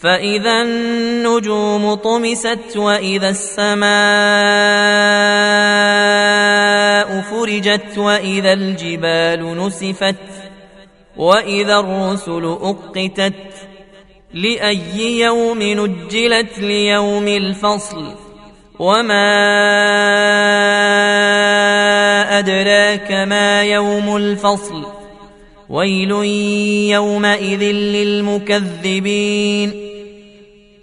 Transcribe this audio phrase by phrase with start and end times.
[0.00, 3.88] فإذا النجوم طمست وإذا السماء
[7.20, 10.16] فرجت وإذا الجبال نسفت
[11.16, 13.34] وإذا الرسل أقتت
[14.34, 18.14] لأي يوم نجلت ليوم الفصل
[18.78, 19.28] وما
[22.38, 24.86] أدراك ما يوم الفصل
[25.68, 26.10] ويل
[26.90, 27.62] يومئذ
[28.32, 29.87] للمكذبين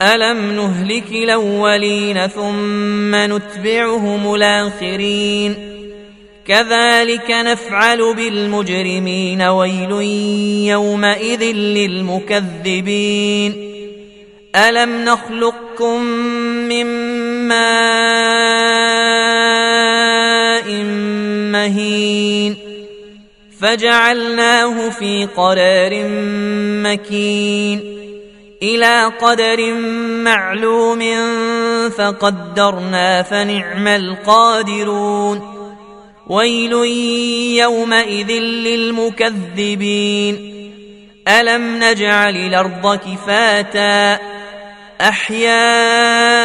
[0.01, 5.55] ألم نهلك الأولين ثم نتبعهم الآخرين
[6.47, 9.91] كذلك نفعل بالمجرمين ويل
[10.71, 13.53] يومئذ للمكذبين
[14.55, 16.01] ألم نخلقكم
[16.69, 16.85] من
[17.47, 17.65] ماء
[21.51, 22.55] مهين
[23.59, 26.03] فجعلناه في قرار
[26.83, 28.04] مكين
[28.65, 29.73] إلى قدر
[30.23, 30.99] معلوم
[31.89, 35.55] فقدرنا فنعم القادرون.
[36.27, 36.73] ويل
[37.61, 40.35] يومئذ للمكذبين.
[41.27, 44.19] ألم نجعل الأرض كفاتا؟
[45.01, 46.44] أحياء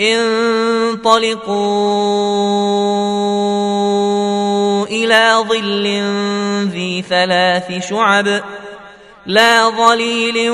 [0.00, 1.56] انطلقوا
[4.86, 5.86] إلى ظل
[6.72, 8.42] ذي ثلاث شعب
[9.26, 10.50] لا ظليل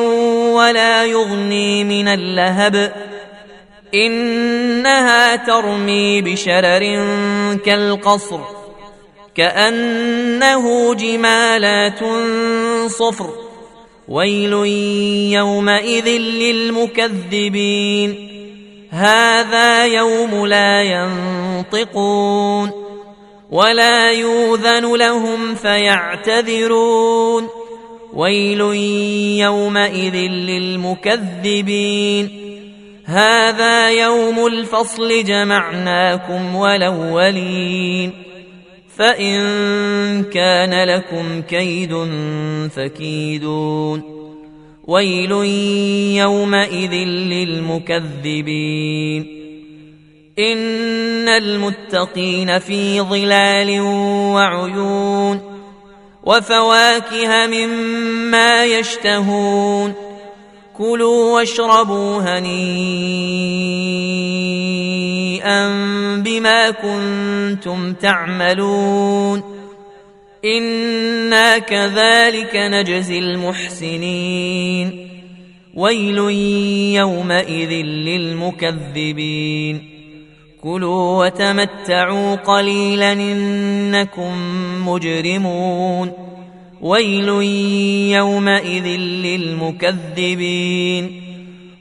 [0.57, 2.93] ولا يغني من اللهب
[3.95, 7.07] إنها ترمي بشرر
[7.65, 8.41] كالقصر
[9.35, 12.01] كأنه جمالات
[12.87, 13.31] صفر
[14.09, 14.53] ويل
[15.33, 18.34] يومئذ للمكذبين
[18.95, 22.71] هذا يوم لا ينطقون
[23.51, 27.49] ولا يوذن لهم فيعتذرون.
[28.15, 28.61] ويل
[29.41, 32.31] يومئذ للمكذبين.
[33.05, 38.13] هذا يوم الفصل جمعناكم ولولين
[38.97, 39.41] فإن
[40.25, 42.09] كان لكم كيد
[42.77, 44.24] فكيدون.
[44.89, 45.31] ويل
[46.17, 46.93] يومئذ
[47.33, 49.23] للمكذبين.
[50.39, 53.81] إن المتقين في ظلال
[54.35, 55.41] وعيون
[56.25, 59.95] وفواكه مما يشتهون.
[60.79, 62.49] كلوا واشربوا هنيئا
[66.17, 69.64] بما كنتم تعملون.
[70.45, 75.09] أنا كذلك نجزي المحسنين.
[75.75, 76.19] ويل
[76.95, 79.91] يومئذ للمكذبين.
[80.63, 84.33] كلوا وتمتعوا قليلا انكم
[84.89, 86.13] مجرمون.
[86.81, 87.29] ويل
[88.15, 88.87] يومئذ
[89.27, 91.23] للمكذبين.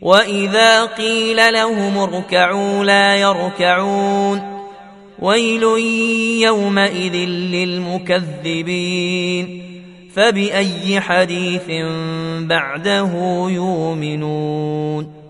[0.01, 4.52] واذا قيل لهم اركعوا لا يركعون.
[5.23, 5.63] ويل
[6.43, 7.15] يومئذ
[7.55, 9.63] للمكذبين.
[10.13, 11.67] فبأي حديث
[12.39, 13.11] بعده
[13.49, 15.22] يؤمنون؟